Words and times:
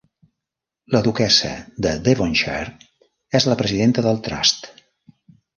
La 0.95 1.01
Duquessa 1.07 1.51
de 1.87 1.93
Devonshire 2.09 2.89
és 3.41 3.47
la 3.53 3.59
presidenta 3.63 4.09
del 4.09 4.21
Trust. 4.31 4.71